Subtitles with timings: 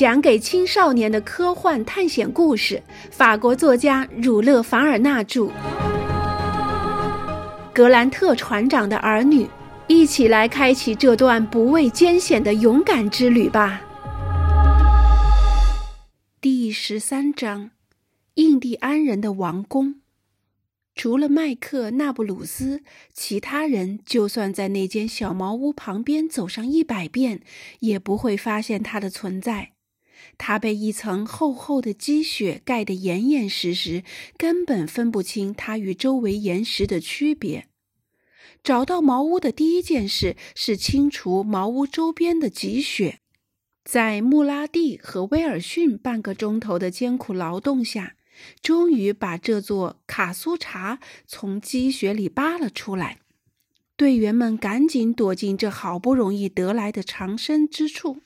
[0.00, 5.50] 讲给青少年的科幻探险故事，法国作家儒勒·凡尔纳著。
[7.74, 9.46] 格兰特船长的儿女，
[9.88, 13.82] 一起来开启这段不畏艰险的勇敢之旅吧。
[16.40, 17.70] 第十三章：
[18.36, 19.96] 印第安人的王宫。
[20.94, 22.80] 除了麦克纳布鲁斯，
[23.12, 27.42] 其他人就算在那间小茅屋旁边走上一百遍，
[27.80, 29.72] 也不会发现它的存在。
[30.42, 34.02] 它被一层厚厚的积雪盖得严严实实，
[34.38, 37.66] 根本分不清它与周围岩石的区别。
[38.64, 43.18] 找到茅屋的第一件事是清除茅屋周边的积雪。
[43.84, 48.16] 在穆拉蒂和威尔逊半个钟头的艰苦劳动下。
[48.62, 53.18] 终于把这座卡苏查从积雪里扒了出来，
[53.94, 58.22] 队员们赶紧躲进这好不容易得来的藏身之处。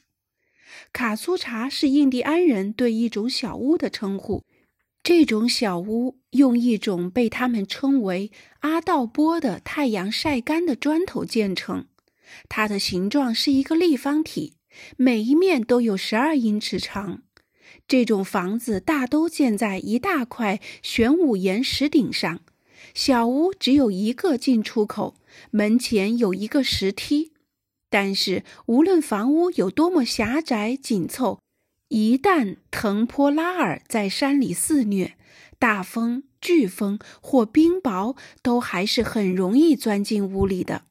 [0.92, 4.43] 卡苏查是印第安人对一种小屋的称呼，
[5.02, 11.87] 这种小屋用一种被他们称为阿道波的太阳晒干的砖头建成，
[12.49, 14.54] 它的形状是一个立方体，
[14.96, 17.23] 每一面都有十二英尺长。
[17.87, 22.40] 这种房子大都建在一大块玄武岩石顶上，
[22.95, 25.16] 小屋只有一个进出口，
[25.51, 27.34] 门前有一个石梯。
[27.95, 31.38] 但是无论房屋有多么狭窄紧凑，
[31.87, 35.14] 一旦腾坡拉尔在山里肆虐，
[35.60, 40.87] 大风、飓风或冰雹都还是很容易钻进屋里的。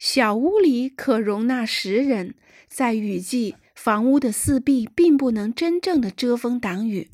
[0.00, 2.34] 小屋里可容纳十人，
[2.66, 3.54] 在雨季。
[3.76, 7.10] 房屋的四壁并不能真正的遮风挡雨，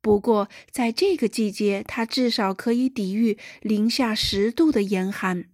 [0.00, 5.46] 不过在这个季节，它至少可以抵御零下十度的严寒。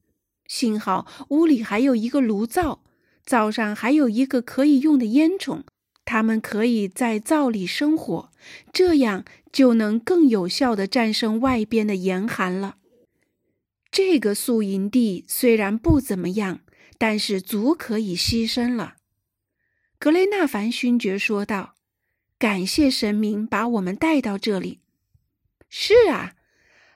[0.47, 2.83] 幸好屋里还有一个炉灶，
[3.29, 5.65] 灶上还有一个可以用的烟囱，
[6.07, 8.31] 他们可以在灶里生火，
[8.73, 12.77] 这样就能更有效地战胜外边的严寒了。
[13.91, 16.61] 这个宿营地虽然不怎么样，
[16.97, 18.95] 但是足可以牺牲了。
[19.99, 21.75] 格雷纳凡勋爵说道
[22.41, 24.81] ：“感谢神明把我们带到这里。
[25.69, 26.33] ”“是啊。”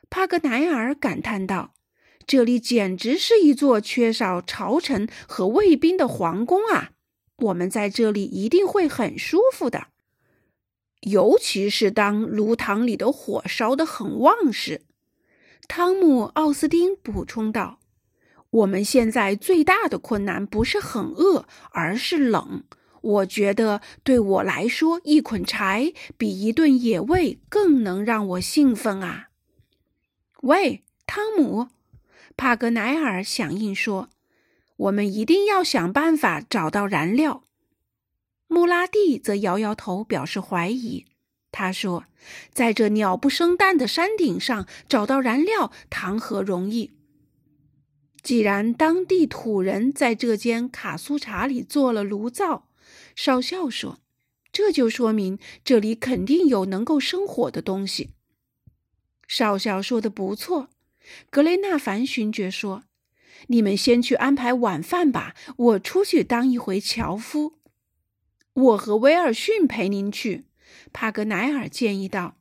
[0.08, 1.71] 帕格奈尔感叹道
[2.26, 6.92] ，“这里简直是一座缺少朝臣和卫兵的皇宫啊！
[7.36, 9.88] 我们在这里一定会很舒服的，
[11.00, 14.82] 尤其是当炉膛里的火烧得很旺时。”
[15.68, 17.78] 汤姆·奥斯汀补充道
[18.50, 22.64] ：“我们现在最大的困难不是很饿，而是冷。”
[23.02, 29.30] 我觉得对我来说，一捆柴比一顿野味更能让我兴奋啊！
[30.42, 31.66] 喂，汤姆，
[32.36, 34.10] 帕格奈尔响应说
[34.76, 37.44] ：“我们一定要想办法找到燃料。”
[38.48, 41.06] 穆拉蒂则摇摇头，表示怀疑。
[41.50, 42.06] 他说
[42.52, 46.90] ：“在这鸟不生蛋的山顶上找到燃料，谈何容易？
[48.22, 52.68] 既然当地土人在这间卡苏查里做了炉灶。”
[53.14, 53.98] 少校说
[54.52, 58.10] ：“这就说明这里肯定有能够生火的东西。”
[59.28, 60.70] 少校说的不错，
[61.30, 62.84] 格雷纳凡勋爵说
[63.48, 67.58] ：“你们先去安排晚饭吧，我出去当一回樵夫。”
[68.54, 70.44] 我和威尔逊陪您去，
[70.92, 72.36] 帕格奈尔建议道。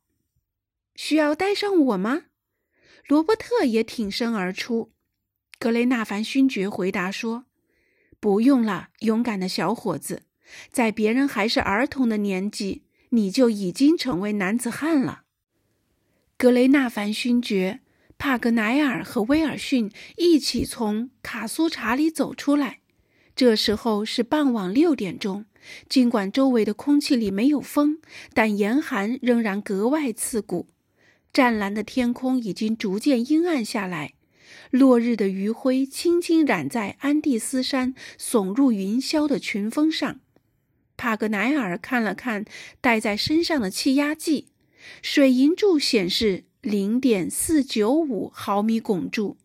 [0.94, 2.24] “需要带上我吗？”
[3.08, 4.92] 罗伯特也挺身而出。
[5.58, 7.46] 格雷纳凡勋爵回答说
[8.20, 10.22] ：“不用了，勇敢的小伙子。”
[10.70, 15.22] 在别人还是儿童的年纪，你就已经成为男子汉了。
[16.36, 17.80] 格雷纳凡勋爵、
[18.24, 22.78] 帕格奈尔和威尔逊一起从卡苏查里走出来。
[23.34, 25.46] 这时候是傍晚六点钟，
[25.88, 27.98] 尽管周围的空气里没有风，
[28.32, 30.68] 但严寒仍然格外刺骨。
[31.32, 34.14] 湛蓝的天空已经逐渐阴暗下来，
[34.70, 40.20] 落日的余晖轻轻染在安第斯山耸入云霄的群峰上。
[40.96, 42.44] 帕格奈尔看了看
[42.80, 44.46] 带在身上的气压计，
[45.02, 49.36] 水银柱显示零点四九五毫米汞柱。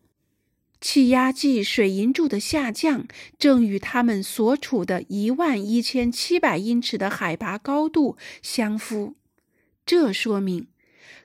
[0.80, 9.16] 气压计水银柱的下降正与他们所处的一万一千七百英尺的海拔高度相符，
[9.84, 10.68] 这说明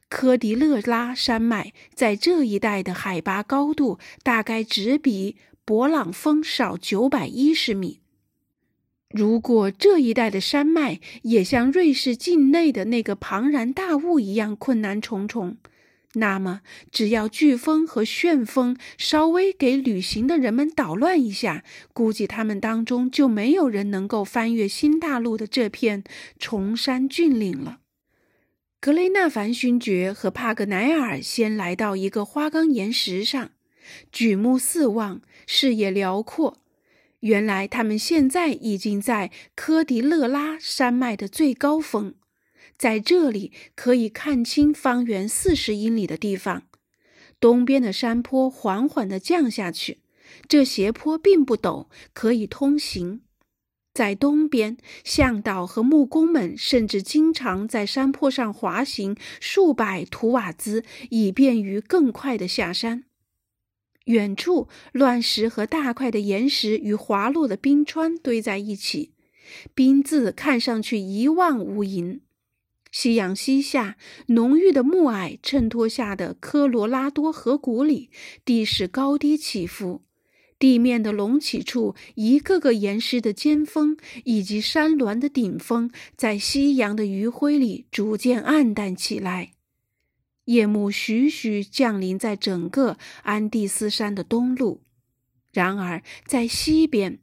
[0.10, 8.00] 科迪勒拉山脉在这一带的海拔高度大概只比勃朗峰少九百一十米。
[9.10, 15.57] 如果这一带的山脉也像瑞士境内的那个庞然大物一样困难重重，
[16.15, 16.62] 那么，
[16.92, 26.04] 只要飓风和旋风稍微给旅行的人们捣乱一下，估计他们当中就没有人能够翻越新大陆的这片
[26.38, 27.80] 崇山峻岭了。
[28.80, 33.50] 格雷纳凡勋爵和帕格奈尔先来到一个花岗岩石上，
[34.12, 36.59] 举目四望，视野辽阔。
[37.21, 42.13] 原来他们现在已经在科迪勒拉山脉的最高峰。
[42.83, 46.63] 在这里可以看清方圆四十英里的地方，
[47.39, 50.00] 东边的山坡缓缓地降下去，
[50.50, 53.21] 这斜坡并不陡，可以通行。
[53.94, 54.75] 在东边，
[55.06, 63.06] 向导和木工们甚至经常在山坡上滑行数百图瓦兹，以便于更快地下山。
[64.07, 69.13] 远处，乱石和大块的岩石与滑落的冰川堆在一起，
[69.74, 72.19] 冰字看上去一望无垠。
[72.94, 73.98] 夕阳西下，
[74.28, 78.12] 浓郁的暮霭衬托下的科罗拉多河谷里，
[78.45, 80.04] 地势高低起伏，
[80.60, 89.54] 地面的隆起处，一个个岩石的尖峰以及山峦的顶峰，在夕阳的余晖里逐渐暗淡起来。
[90.45, 94.84] 夜幕徐徐降临在整个安第斯山的东路，
[95.51, 97.18] 然而在西边。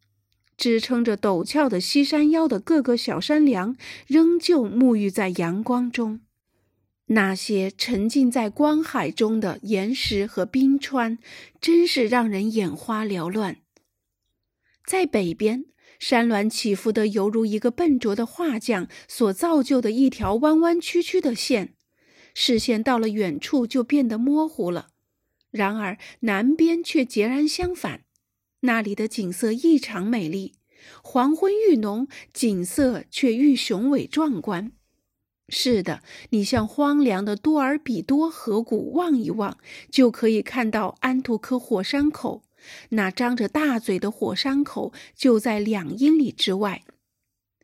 [0.61, 3.75] 支撑着陡峭的西山腰的各个小山梁，
[4.07, 6.21] 仍旧沐浴在阳光中。
[7.07, 11.17] 那些沉浸在光海中的岩石和冰川，
[11.63, 13.57] 真是让人眼花缭乱。
[14.85, 15.65] 在北边，
[15.99, 21.73] 山峦起伏的犹如一个笨拙的画匠所造就的一条弯弯曲曲的线，
[22.35, 24.89] 视线到了远处就变得模糊了。
[25.51, 28.03] 然而南边却截然相反。
[28.61, 30.55] 那里的景色异常美丽，
[31.03, 34.73] 黄昏愈浓，景色却愈雄伟壮观。
[35.49, 39.59] 是的，你向荒凉的多尔比多河谷望一望，
[39.91, 42.43] 就可以看到安图科火山口。
[42.91, 46.83] 那张着大嘴的火山口就在两英里之外。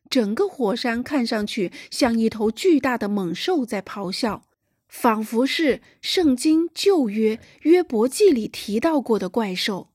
[0.09, 4.45] 整个火山看上去像一头巨大的猛兽在咆哮，
[4.89, 9.91] 仿佛是圣经旧约约伯记里提到过的怪兽。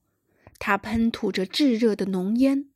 [0.64, 2.66] 它喷吐着炙热的浓烟，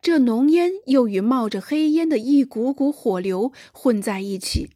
[0.00, 4.70] 这浓烟又与冒着黑烟的一股股火流混在一起。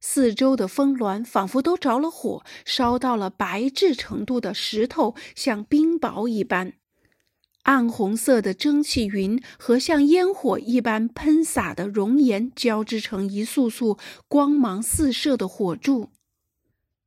[0.00, 6.72] 四周的峰峦仿佛都着了火，烧到了白炽程度的石头像冰雹一般。
[7.64, 16.08] 暗红色的蒸汽云和像烟火一般喷洒的熔岩交织成一束束光芒四射的火柱。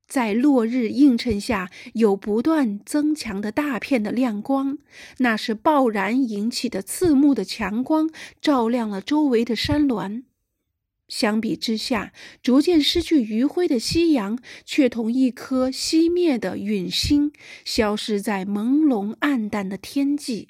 [0.07, 4.77] 在落日映衬下，有不断增强的大片的亮光，
[5.17, 8.09] 那是爆燃引起的刺目的强光，
[8.39, 10.23] 照亮了周围的山峦。
[11.07, 17.31] 相比之下，逐渐失去余晖的夕阳，却同一颗熄灭的陨星，
[17.63, 20.47] 消失在朦胧暗淡的天际。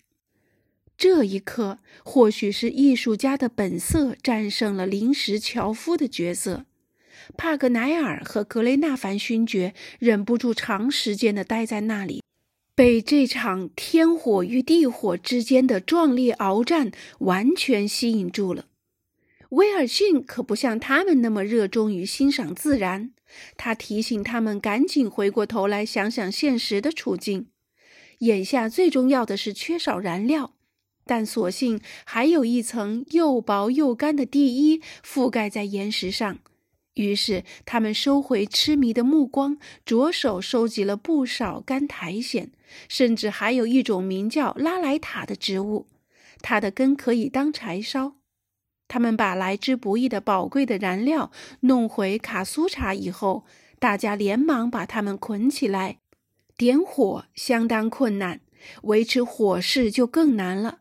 [0.98, 6.66] 这一刻，或许是艺术家的本色战胜了临时樵夫的角色。
[7.38, 12.24] 帕格奈尔和格雷纳凡勋爵忍不住长时间地待在那里，
[12.76, 18.66] 被这场天火与地火之间的壮烈鏖战完全吸引住了。
[19.50, 23.12] 威尔逊可不像他们那么热衷于欣赏自然，
[23.56, 27.48] 他提醒他们赶紧回过头来想想现实的处境。
[28.20, 30.56] 眼下最重要的是缺少燃料，
[31.06, 36.40] 但所幸还有一层又薄又干的地衣覆盖在岩石上。
[36.96, 42.50] 于是，他们收回痴迷的目光，着手收集了不少干苔藓，
[42.88, 45.88] 甚至还有一种名叫拉莱塔的植物，
[46.42, 48.16] 它的根可以当柴烧。
[48.88, 53.46] 他们把来之不易的宝贵的燃料弄回卡苏查以后，
[53.78, 56.00] 大家连忙把它们捆起来。
[56.56, 58.40] 点火相当困难，
[58.84, 60.80] 维持火势就更难了，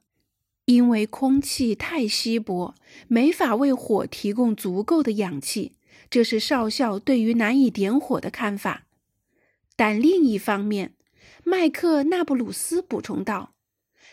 [0.67, 2.77] 因为空气太稀薄，
[3.09, 5.73] 没法为火提供足够的氧气。
[6.11, 8.87] 这是少校对于难以点火的看法，
[9.77, 10.95] 但另一方面，
[11.43, 13.55] 麦克纳布鲁斯补充道：“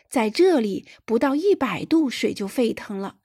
[0.10, 3.18] 在这里，不到一百度水就沸腾了。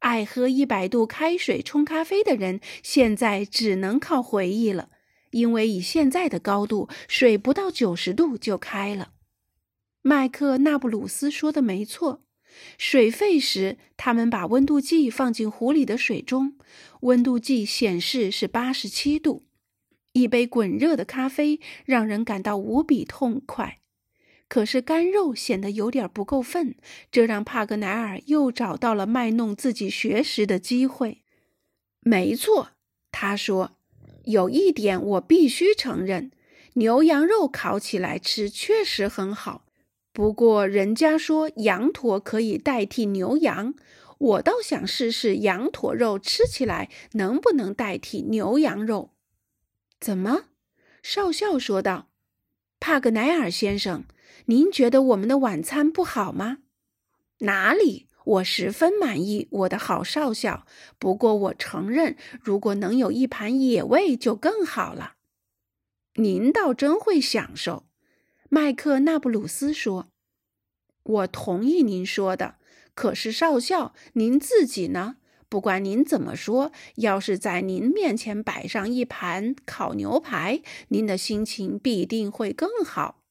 [0.00, 4.90] 爱喝一百度开水冲咖啡的人，现在只能靠回忆了，
[5.32, 9.12] 因为以现在的高度，水不到九十度就开了。”
[10.02, 12.22] 麦克纳布鲁斯说的没错。
[12.76, 16.56] 水沸时，他们把温度计放进壶里的水中，
[17.00, 19.44] 温度计显示是八十七度。
[20.12, 23.78] 一杯滚热的咖啡让人感到无比痛快，
[24.48, 26.74] 可是干肉显得有点不够分，
[27.12, 31.22] 这让帕格奈尔又找到了卖弄自己学识的机会。
[32.00, 32.70] 没错，
[33.12, 33.76] 他说，
[34.24, 36.32] 有一点我必须承认，
[36.74, 39.66] 牛羊肉烤起来吃确实很好。
[40.18, 43.74] 不过人家说羊驼可以代替牛羊，
[44.18, 49.12] 我倒想试试羊驼肉吃起来能不能代替牛羊肉。
[50.00, 50.46] 怎么？
[51.04, 52.08] 少校说道
[52.80, 54.06] ：“帕格奈尔先生，
[54.46, 56.58] 您觉得我们的晚餐不好吗
[57.46, 58.08] ？”“哪里？
[58.24, 60.66] 我十分满意，我的好少校。
[60.98, 65.14] 不过我承认，如果能有一盘野味就更好了。
[66.18, 67.84] ”“您倒真会享受。”
[68.50, 70.08] 麦克纳布鲁斯说
[71.02, 72.56] ：“我同意您说的。
[72.94, 75.16] 可是少校，您自己呢？
[75.48, 83.22] 不管您怎么说，要是在您面前摆上一盘烤牛排，您的心情必定会更好。”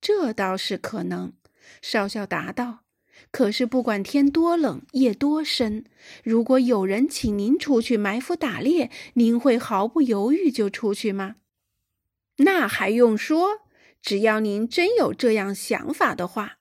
[0.00, 1.32] 这倒是可能，
[1.80, 2.80] 少校答道。
[3.30, 5.84] “可是不管天多冷，夜多深，
[6.22, 11.36] 如果有人请您出去埋伏打猎，您会毫不犹豫就出去吗？”
[12.38, 13.60] 那还用说？
[14.04, 16.58] 只要您真有这样想法的话，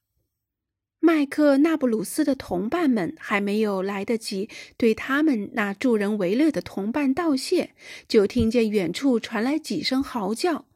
[1.02, 7.76] 麦克纳布鲁斯的同伴们还没有来得及对他们那助人为乐的同伴道谢，
[8.08, 10.68] 就听见远处传来几声嚎叫，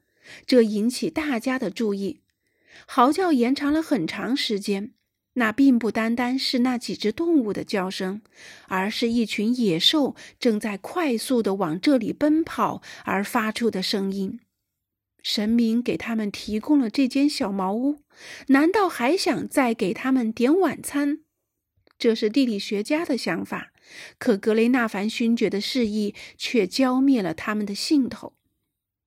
[0.46, 2.20] 这引起大家的注意。
[2.86, 4.92] 嚎叫延长了很长时间，
[5.36, 8.22] 那并不单单是那几只动物的叫声，
[8.68, 14.42] 而是一群野兽正在快速地往这里奔跑而发出的声音。
[15.30, 18.02] 神明给他们提供了这间小茅屋，
[18.48, 21.20] 难道还想再给他们点晚餐？
[22.00, 23.74] 这是地理学家的想法，
[24.18, 28.38] 可格雷纳凡勋爵的示意却浇灭了他们的兴头。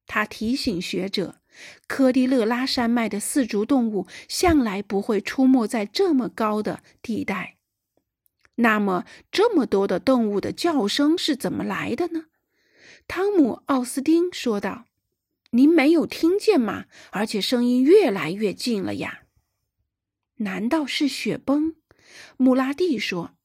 [0.07, 1.41] 他提醒学者，
[1.89, 7.57] 科迪勒拉山脉的四足动物向来不会出没在这么高的地带。
[8.57, 12.27] 那么，这么多的动物的叫声是怎么来的呢？
[13.09, 14.85] 汤姆·奥斯丁说道。
[15.51, 16.87] 您没有听见吗？
[17.11, 19.23] 而且声音越来越近了呀！
[20.37, 21.75] 难道是雪崩？
[22.37, 23.37] 穆拉蒂说：“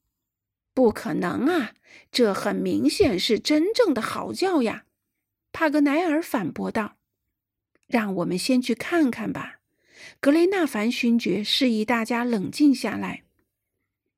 [0.74, 1.74] 不可能啊，
[2.12, 4.85] 这很明显是真正的嚎叫呀。”
[5.51, 6.97] 帕格奈尔反驳道
[7.88, 9.59] ：“让我们先去看看吧。”
[10.19, 13.24] 格雷纳凡勋爵示意大家冷静下来，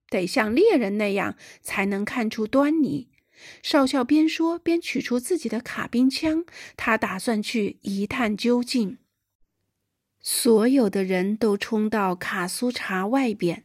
[0.10, 3.10] 得像猎人那样才能看出端倪。
[3.62, 8.98] 少校边说边取出自己的卡宾枪，他打算去一探究竟。
[10.22, 13.64] 所有的人都冲到卡苏查外边，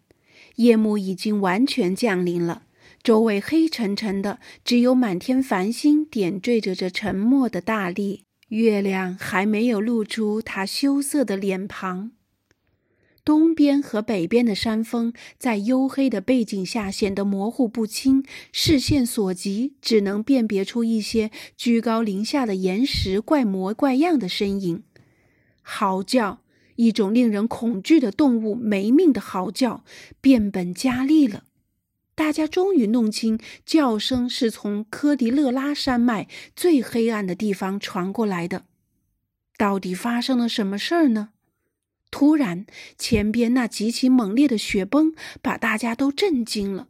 [0.57, 2.67] 夜幕已经完全降临了，
[3.03, 12.13] 周围黑沉沉的，只有满天繁星点缀着这沉默的大地，月亮还没有露出它羞涩的脸庞。
[13.25, 24.83] 东边和北边的山峰在黝黑的背景下显得模糊不清，视线所及只能辨别出一些居高临下的岩石怪模怪样的身影。
[25.63, 26.43] 嚎叫，
[26.75, 29.85] 一种令人恐惧的动物没命的嚎叫，
[30.21, 31.45] 变本加厉了。
[32.17, 36.27] 大家终于弄清，叫声是从科迪勒拉山脉
[36.57, 38.65] 最黑暗的地方传过来的。
[39.57, 41.31] 到底发生了什么事儿呢？
[42.13, 42.67] 突然，
[42.97, 46.87] 前边那极其猛烈的雪崩把大家都震惊了。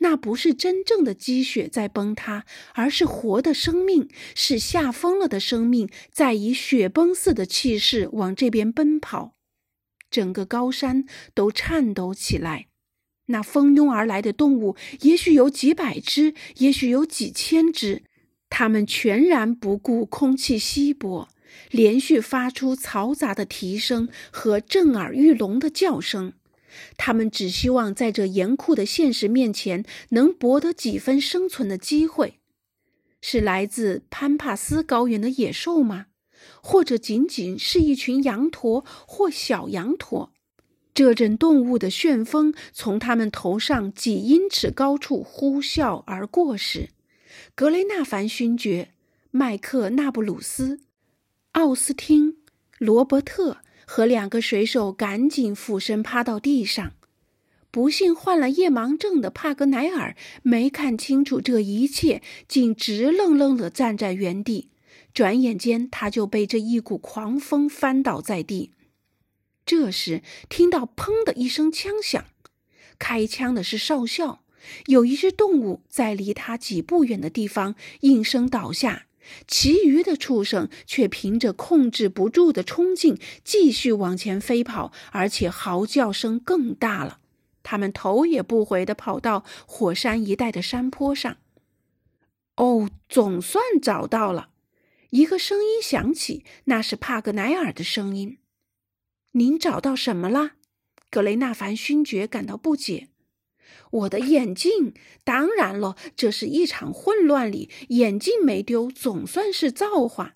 [0.00, 9.34] 那不是真正的积雪在崩塌，而是活的生命，是吓疯了的生命在以雪崩似的气势往这边奔跑。
[10.10, 12.66] 整个高山都颤抖起来。
[13.28, 18.02] 那蜂拥而来的动物，也许有几百只，也许有几千只，
[18.50, 21.30] 它们全然不顾空气稀薄。
[21.70, 26.32] 连续发出嘈杂的啼声和震耳欲聋的叫声，
[26.96, 32.40] 他们只希望在这严酷的现实面前能博得几分生存的机会。
[33.20, 36.06] 是来自潘帕斯高原的野兽吗？
[36.60, 40.32] 或者仅仅是一群羊驼或小羊驼？
[40.92, 46.90] 这阵动物的旋风从他们头上几英尺高处呼啸而过时，
[47.54, 48.90] 格雷纳凡勋爵、
[49.30, 50.80] 麦克纳布鲁斯。
[51.54, 52.38] 奥斯汀、
[52.78, 56.94] 罗伯特和两个水手赶紧俯身趴到地上。
[57.70, 64.68] 不幸患了夜盲症的帕格奈尔没看清楚这一切，竟直愣愣地站在原地。
[65.12, 68.72] 转眼间，他就被这一股狂风翻倒在地。
[69.64, 72.24] 这时，听到“砰”的一声枪响，
[72.98, 74.42] 开枪的是少校。
[74.86, 79.06] 有一只动物在离他几步远的地方应声倒下。
[79.46, 87.20] 其余的畜生却凭着控制不住的冲劲，继续往前飞跑，而且嚎叫声更大了。
[87.62, 91.36] 他们头也不回地跑到火山一带的山坡上。
[92.56, 94.50] 哦，总算找到了！
[95.10, 98.38] 一个声音响起，那是帕格奈尔的声音。
[99.32, 100.52] 您找到什么了？
[101.10, 103.08] 格雷纳凡勋爵感到不解。
[103.94, 110.34] 我的眼镜，当然了，这是一场混乱里，眼镜没丢，总算是造化。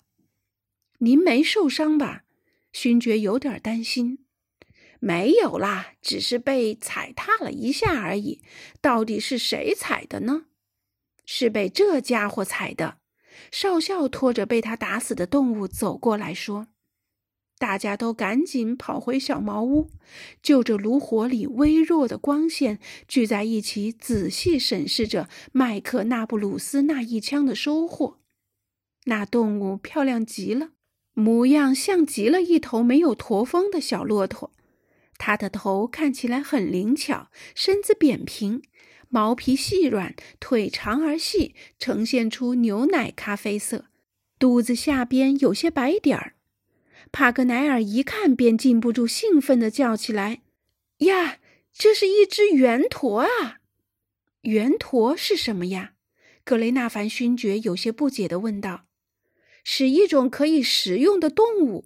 [0.99, 2.23] 您没受伤吧？
[2.71, 4.25] 勋爵有点担心。
[5.01, 8.41] 没有啦，只是被踩踏了一下而已。
[8.79, 10.45] 到底是谁踩的呢？
[11.25, 12.99] 是被这家伙踩的。
[13.51, 16.67] 少校拖着被他打死的动物走过来说
[17.59, 19.89] ：“大家都赶紧跑回小茅屋，
[20.41, 28.19] 就着炉火里微弱的光线，聚在一起仔细审视着麦克纳布鲁斯那一枪的收获。
[29.05, 30.69] 那动物漂亮极了，
[31.13, 34.51] 模样像极了一头没有驼峰的小骆驼。”
[35.19, 38.61] 它的头看起来很灵巧，身子扁平，
[39.09, 43.87] 毛皮细软，腿长而细，呈现出牛奶咖啡色，
[44.39, 46.35] 肚子下边有些白点儿。
[47.11, 50.41] 帕格奈尔一看便禁不住兴奋地叫起来
[50.99, 51.39] ：“呀，
[51.73, 53.59] 这是一只圆驼啊！
[54.41, 55.93] 圆驼是什么呀？”
[56.45, 58.87] 格雷纳凡勋爵有些不解地问道。
[59.63, 61.85] “是一种可以食用的动物。”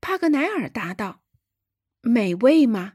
[0.00, 1.22] 帕格奈尔答道。
[2.02, 2.94] 美味吗？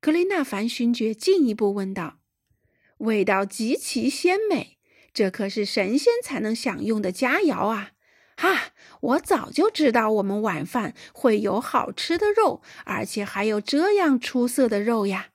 [0.00, 2.20] 格雷纳凡勋爵进一步问道。
[2.98, 4.78] “味道极其鲜美，
[5.12, 7.92] 这可是神仙才能享用的佳肴啊！”
[8.36, 15.28] 哈，我早就知道我们晚饭会有好吃的肉，而且还有这样出色的肉呀！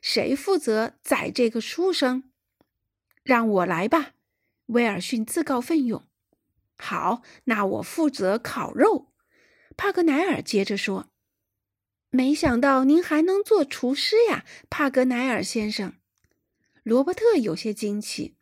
[0.00, 2.30] 谁负责宰这个书生？
[3.22, 4.12] 让我来吧，
[4.66, 6.04] 威尔逊自告奋勇。
[6.76, 9.12] 好，那我负责烤肉。
[9.76, 11.08] 帕格奈尔接着说。
[12.10, 15.94] 没想到您还能做厨师呀，帕格奈尔先生。
[16.84, 18.36] 罗伯特有些惊奇。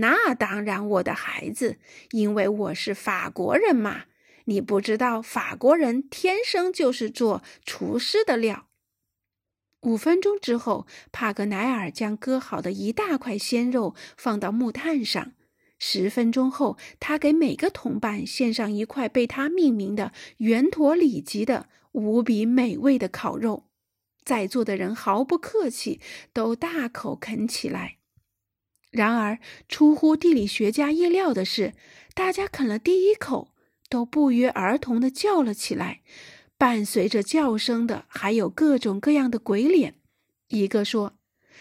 [0.00, 1.78] 那当然，我的孩子，
[2.12, 4.04] 因为我是法国人嘛。
[4.44, 8.68] 你不知道，法国人天生就是做厨师的料。
[9.82, 15.32] 五分钟之后，帕格奈尔将割好的一大块鲜肉放到木炭上。
[15.78, 21.68] 十分钟后，他给每个同伴献上一块被他命名的圆驼里脊的。
[21.92, 23.64] 无比美味的烤肉，
[24.24, 26.00] 在座的人毫不客气，
[26.32, 27.97] 都大口啃起来。
[28.90, 31.74] 然而，出乎地理学家意料的是，
[32.14, 33.52] 大家啃了第一口，
[33.88, 36.00] 都不约而同地叫了起来。
[36.56, 39.94] 伴随着叫声的还有各种各样的鬼脸。
[40.48, 41.14] 一个说：“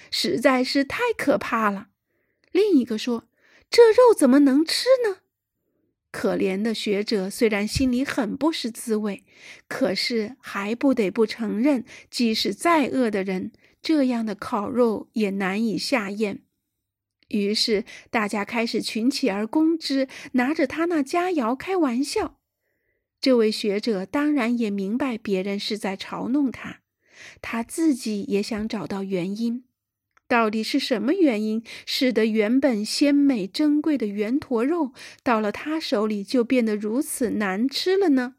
[0.10, 1.90] 实在是太可怕了。”
[2.52, 3.26] 另一个说
[3.70, 5.18] ：“这肉怎么能吃呢？”
[6.10, 9.24] 可怜的学者虽然心里很不是滋味，
[9.68, 16.42] 可是还不得不承认，即使再饿的人，这样的烤肉也难以下咽。
[17.30, 22.40] 于是大家开始群起而攻之，拿着他那佳肴开玩笑。
[23.20, 26.82] 这位学者当然也明白别人是在嘲弄他，
[27.42, 29.64] 他自己也想找到原因。
[30.28, 34.92] 到底是什么原因，使得原本鲜美珍贵的圆坨肉，
[35.24, 38.36] 到了他手里就变得如此难吃了呢？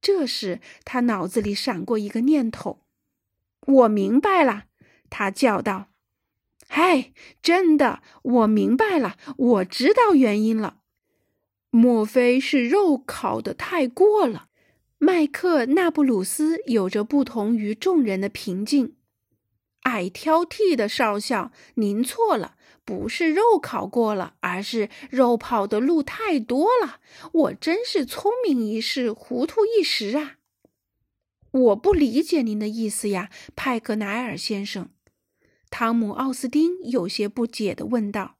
[0.00, 2.80] 这时，他脑子里闪过一个念头
[3.66, 4.64] ：“我明白了！”
[5.10, 5.90] 他叫道
[6.74, 10.78] ：“嗨，真的，我明白了，我知道原因了。
[11.68, 14.46] 莫非是肉烤得太过了？”
[14.96, 18.96] 麦克纳布鲁斯有着不同于众人的平静。
[19.82, 22.56] 爱挑剔的少校，您错了，
[22.86, 27.00] 不是肉烤过了，而是肉跑的路太多了。
[27.32, 30.36] 我真是聪明一世，糊涂一时啊！
[31.50, 34.88] 我不理解您的意思呀，派克奈尔先生。
[35.72, 38.36] 汤姆·奥斯丁有些不解地问道：“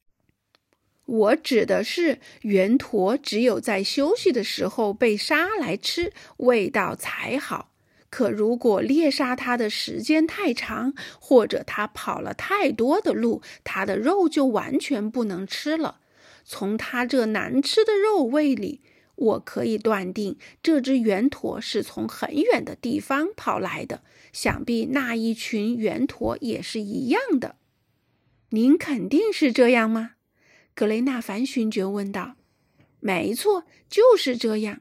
[1.07, 7.71] 我指的是圆驼，只有在休息的时候被杀来吃，味道才好。”
[8.11, 16.01] 可如果猎杀它的时间太长，或者它跑了太多的路，它的肉就完全不能吃了。
[16.45, 18.83] 从它这难吃的肉味里，
[19.23, 24.03] 我可以断定这只圆驼是从很远的地方跑来的。
[24.33, 27.57] 想必那一群圆驼也是一样的。
[28.51, 30.13] 您肯定是这样吗？
[30.75, 32.37] 格雷纳凡勋爵问道。
[33.01, 34.81] 没错，就是这样。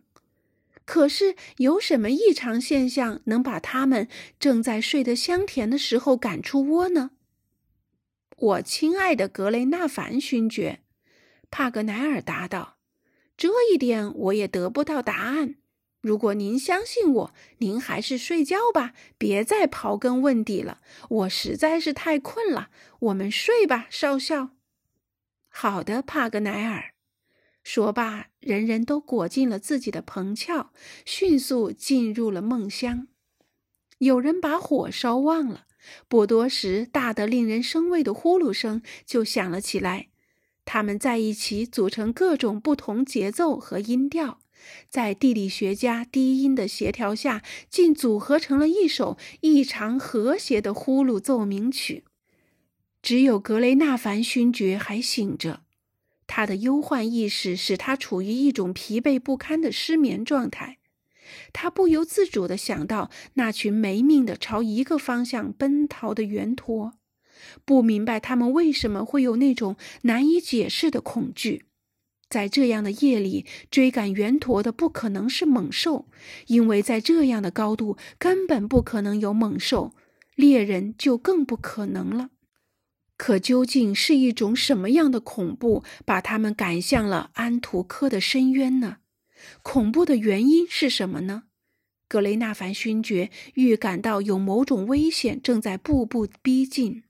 [0.85, 4.07] 可是有什么异常现象能把他们
[4.39, 7.11] 正在睡得香甜的时候赶出窝呢？
[8.37, 10.81] 我亲爱的格雷纳凡勋爵，
[11.49, 12.77] 帕格奈尔答道
[13.41, 15.55] ：“这一点我也得不到答案。
[15.99, 20.79] 如果您相信我，您还是睡觉吧，别再刨根问底了。
[21.09, 24.51] 我实在是太困了，我们睡吧，少校。”
[25.49, 26.93] 好的，帕格奈尔。
[27.63, 30.69] 说罢，人人都裹进了自己的棚壳，
[31.03, 33.07] 迅速进入了梦乡。
[33.97, 35.65] 有人把火烧旺了，
[36.07, 40.09] 不多时，大得令人生畏的呼噜声就响了起来。
[40.73, 44.39] 它们在一起组成各种不同节奏和音调，
[44.87, 52.05] 在地理学家低音的协调下，竟组合成了一首异常和谐的呼噜奏鸣曲。
[53.01, 55.63] 只有格雷纳凡勋爵还醒着。
[56.25, 60.77] 他的忧患意识使他处于一种疲惫不堪的失眠状态，
[61.51, 66.93] 他不由自主地想到那群没命的朝一个方向奔逃的圆驼，
[67.65, 71.65] 不明白他们为什么会有那种难以解释的恐惧。
[72.29, 76.07] 在这样的夜里追赶圆驼的不可能是猛兽，
[76.47, 79.93] 因为在这样的高度根本不可能有猛兽，
[80.35, 82.29] 猎人就更不可能了。
[83.17, 88.97] 可究竟是一种什么样的恐怖，把他们赶向了安图科的深渊呢？
[89.61, 91.43] 恐怖的原因是什么呢？
[92.07, 97.03] 格雷纳凡勋爵预感到有某种危险正在步步逼近，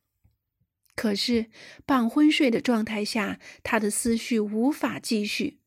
[1.02, 1.48] 可是
[1.84, 5.58] 半昏睡的状态下，他的思绪无法继续，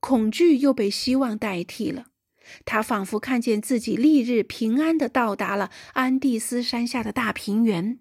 [0.00, 2.08] 恐惧又被希望代替了。
[2.66, 7.98] 他仿佛看见自己翌日平安地到达了安第斯山下的大平原，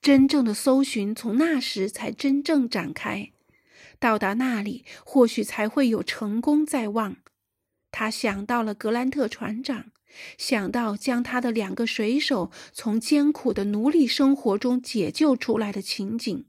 [0.00, 3.30] 真正的搜寻从那时才真正展开。
[4.00, 7.18] 到达那里，或许才会有成功在望。
[7.92, 9.91] 他想到了格兰特船长，
[10.38, 16.44] 想到将他的两个水手从艰苦的奴隶生活中解救出来的情景。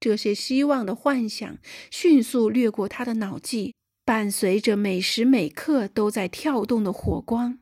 [0.00, 1.58] 这些希望的幻想
[1.90, 3.74] 迅速掠过他的脑际。
[4.06, 7.58] 伴随着每时每刻都在跳动的火光，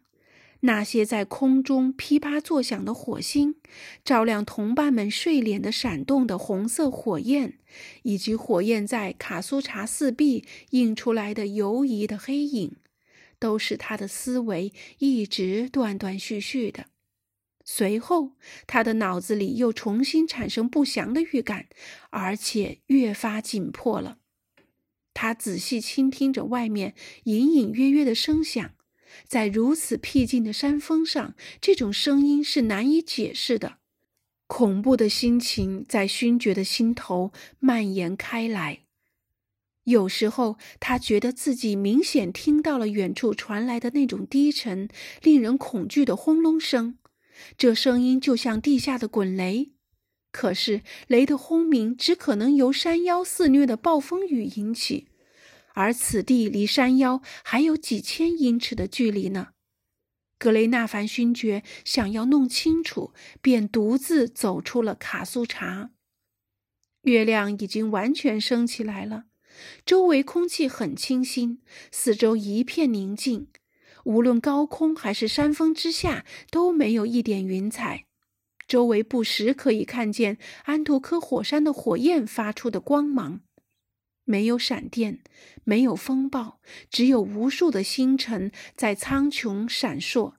[0.63, 3.55] 那些在空中噼啪作响的火星，
[4.05, 7.61] 照亮同伴们睡脸的闪动的红色火焰，
[8.03, 12.75] 以及火焰在卡苏查四壁映出来的游移的黑影，
[13.43, 16.87] 都是他的思维一直断断续续的。
[17.65, 18.37] 随后，
[18.69, 21.67] 他的脑子里又重新产生不祥的预感，
[22.11, 24.19] 而且越发紧迫了。
[25.13, 28.75] 他仔细倾听着外面隐隐约约的声响，
[29.27, 33.79] 在如此僻静的山峰上，这种声音是难以解释的。
[34.47, 38.82] 恐怖的心情在勋爵的心头蔓延开来。
[39.85, 44.89] 有时候，他觉得自己明显听到了远处传来的那种低沉、
[45.23, 46.99] 令人恐惧的轰隆声，
[47.57, 49.73] 这声音就像地下的滚雷。
[50.31, 55.09] 可是雷的轰鸣只可能由山腰肆虐的暴风雨引起，
[55.75, 59.49] 而此地离山腰还有几千英尺的距离呢。
[60.39, 65.91] 格雷纳凡勋爵想要弄清楚，便独自走出了卡苏查。
[67.03, 69.25] 月亮已经完全升起来了，
[69.85, 71.61] 周围空气很清新，
[71.91, 73.49] 四周一片宁静，
[74.05, 78.07] 无论高空还是山峰之下都没有一点云彩。
[78.69, 83.41] 周围不时可以看见安图科火山的火焰发出的光芒，
[84.25, 85.23] 没有闪电，
[85.65, 90.35] 没有风暴，只有无数的星辰在苍穹闪烁。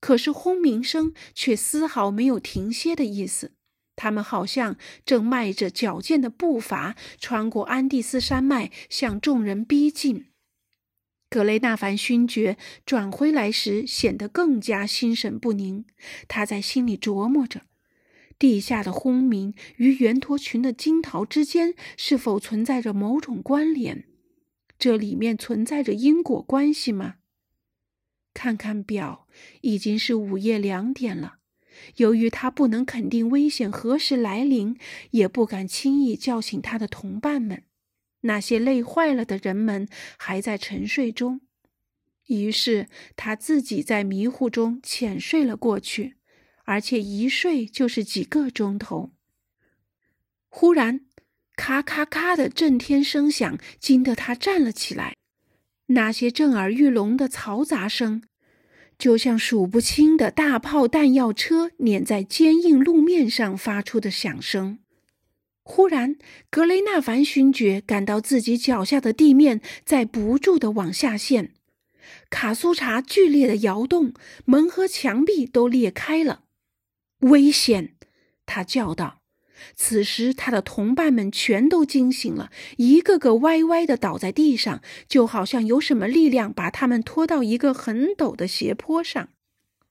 [0.00, 3.52] 可是轰鸣声却丝毫没有停歇的意思，
[3.94, 10.26] 他们好像正迈着矫健的步伐穿过安第斯山脉，向众人逼近。
[11.28, 15.86] 格雷纳凡勋爵转回来时显得更加心神不宁。
[16.28, 17.62] 他在心里琢磨着：
[18.38, 24.04] 地下的轰鸣与圆驼群的惊逃之间是否存在着某种关联？
[24.78, 27.16] 这里面存在着因果关系吗？
[28.34, 29.26] 看看表，
[29.60, 31.38] 已经是午夜两点了。
[31.96, 34.76] 由于他不能肯定危险何时来临，
[35.10, 37.64] 也不敢轻易叫醒他的同伴们。
[38.22, 41.40] 那些累坏了的人们还在沉睡中，
[42.26, 46.16] 于是他自己在迷糊中浅睡了过去，
[46.64, 49.10] 而且一睡就是几个钟头。
[50.48, 51.06] 忽然，
[51.56, 55.16] 咔咔咔的震天声响惊得他站了起来。
[55.86, 58.22] 那些震耳欲聋的嘈杂声，
[59.02, 64.78] 就像数不清的大炮弹药车碾在坚硬路面上发出的响声。
[65.64, 66.14] 忽然，
[66.48, 71.50] 格雷纳凡勋爵感到自己脚下的地面在不住的往下陷，
[72.30, 76.44] 卡苏查剧烈的摇动，门和墙壁都裂开了。
[77.22, 77.96] 危险！
[78.46, 79.21] 他叫道。
[79.74, 89.28] 此时，他的同伴们全都惊醒了，一个个歪歪的倒在地上，就好像有什么力量把他们拖到一个很陡的斜坡上。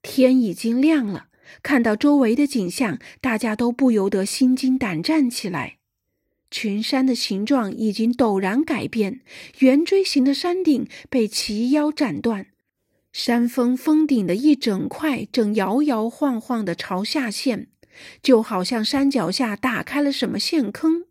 [0.02, 1.28] 天已经亮了。
[1.62, 5.78] 看到周围的景象，大家都不由得心惊胆战起来。
[6.50, 9.22] 群山的形状已经陡然改变，
[9.60, 12.48] 圆锥形的山顶被齐腰斩断，
[13.12, 17.68] 山峰峰顶的一整块正摇摇晃晃地朝下陷，
[18.22, 21.06] 就好像山脚下打开了什么陷坑。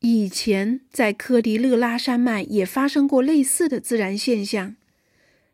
[0.00, 4.76] 以前在科迪勒拉山脉也发生过类似的自然现象。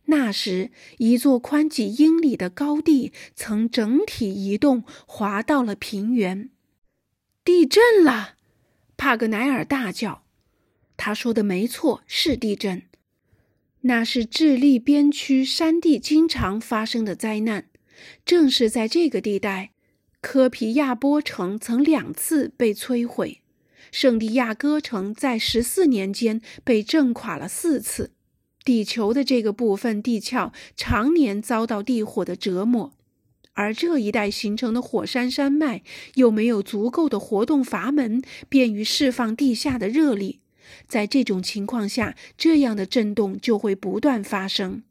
[0.07, 6.51] 那时，一座宽几英里的高地曾整体移动，滑到了平原。
[7.45, 8.35] 地震了！
[8.97, 10.25] 帕格奈尔大叫。
[10.97, 12.83] 他说的没错，是地震。
[13.83, 17.69] 那是智利边区山地经常发生的灾难。
[18.25, 19.72] 正是在这个地带，
[20.23, 23.41] 科皮亚波城曾两次被摧毁。
[23.91, 28.13] 圣地亚哥城在十四年间被震垮了四次。
[28.65, 32.93] 地球的这个部分地壳常年遭到地火的折磨，
[33.55, 35.83] 而这一带形成的火山山脉
[36.15, 40.39] 又没有足够的活动阀门，便于释放地下的热力。
[40.87, 44.85] 在这种情况下，这样的震动就会不断发生。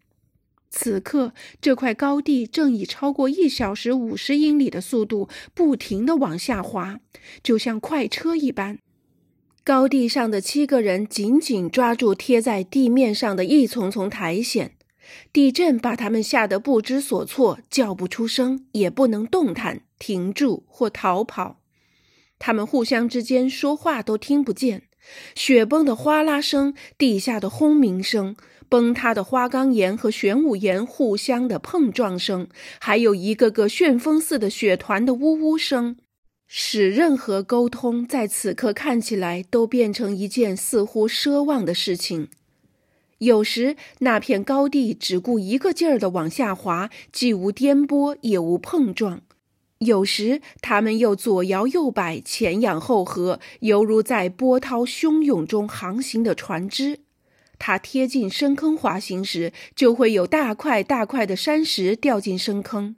[0.71, 7.01] 此刻，这块高地正以超过一小时五十英里的速度不停地往下滑，
[7.43, 8.79] 就像快车一般。
[9.63, 14.71] 高地上的七个人紧紧抓住贴在地面上的一丛丛苔藓，
[15.33, 21.59] 地震把他们吓得不知所措，叫不出声，也不能动弹、停住或逃跑。
[22.39, 24.83] 他们互相之间说话都听不见，
[25.35, 28.35] 雪崩的哗啦声、地下的轰鸣声、
[28.71, 32.47] 崩塌的花岗岩和玄武岩互相的碰撞声，
[32.79, 35.97] 还有一个个旋风似的雪团的呜呜声。
[36.47, 42.29] 使任何沟通在此刻看起来都变成一件似乎奢望的事情。
[43.17, 49.17] 有时，那片高地只顾一个劲儿地往下滑，既无颠簸也无碰撞；
[49.79, 56.99] 有时，他们又左摇右摆，前仰后合，犹如在波涛汹涌中航行的船只。
[57.63, 62.95] 它贴近深坑滑行时，就会有大块大块的山石掉进深坑。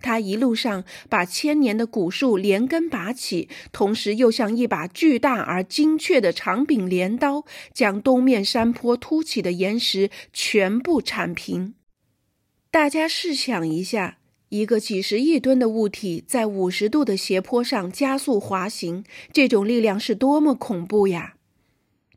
[0.00, 11.74] 他一路上把千年的古树连根拔起，同时又像一把巨大而精确的长柄镰刀，将东面山坡凸起的岩石全部铲平。
[12.70, 14.18] 大家试想一下，
[14.50, 21.35] 一个几十亿吨的物体在五十度的斜坡上加速滑行，这种力量是多么恐怖呀！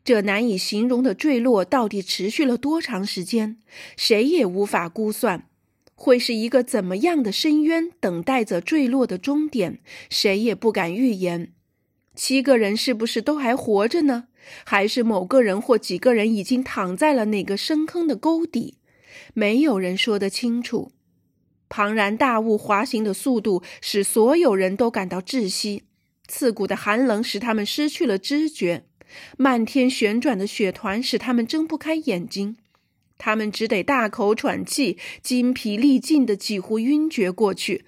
[0.09, 3.57] 这难以形容的坠落到底持续了多长时间，
[3.95, 5.47] 谁也无法估算。
[5.93, 9.77] 会是一个怎么样的深渊，等待着坠落的终点？
[10.09, 11.53] 谁也不敢预言。
[12.15, 14.29] 七个人是不是都还活着呢？
[14.63, 18.79] 还是某个人或几个人已经躺在了哪个深坑的沟底？
[19.35, 20.91] 没有人说得清楚。
[21.69, 25.83] 庞然大物滑行的速度使所有人都感到窒息，
[26.27, 28.85] 刺骨的寒冷使他们失去了知觉，
[29.37, 32.57] 漫天旋转的雪团使他们睁不开眼睛。
[33.17, 37.83] 他们只得大口喘气，筋疲力尽的，几乎晕厥过去。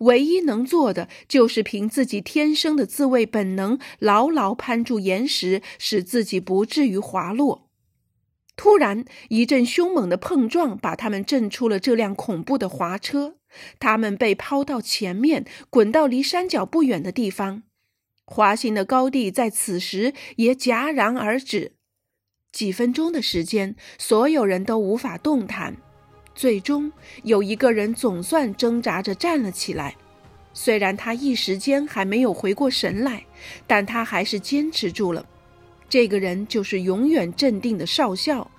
[0.00, 7.68] 唯一能做的，就是凭自己天生的自卫本能，牢牢攀住岩石，使自己不至于滑落。
[8.56, 13.34] 突然，一阵凶猛的碰撞把他们震出了这辆恐怖的滑车。
[13.78, 17.62] 他们被抛到前面，滚到离山脚不远的地方。
[18.26, 21.72] 滑行的高地在此时也戛然而止。
[22.52, 25.76] 几分钟的时间，所有人都无法动弹。
[26.34, 29.96] 最终，有一个人总算挣扎着站了起来。
[30.52, 33.24] 虽然他一时间还没有回过神来，
[33.66, 35.26] 但他还是坚持住了。
[35.88, 38.50] 这个人就是永远镇定的少校。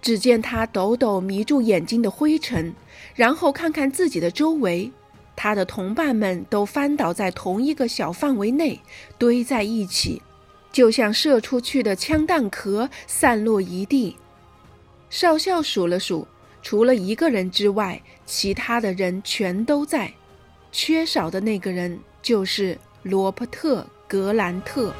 [0.00, 2.72] 只见他抖抖迷住眼睛的灰尘，
[3.16, 4.92] 然后看看自己的周围，
[5.40, 8.80] 他的同伴们都翻倒在同一个小范围内，
[9.18, 10.20] 堆在一起。
[10.72, 14.16] 就像射出去的枪弹壳散落一地。
[15.08, 16.26] 少校数了数，
[16.60, 20.12] 除了一个人之外，其他的人全都在。
[20.72, 24.92] 缺少的那个人就是罗伯特·格兰特。